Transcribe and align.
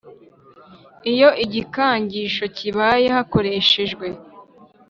Iyo 1.11 1.29
igikangisho 1.45 2.43
kibaye 2.57 3.05
hakoreshejwe 3.15 4.07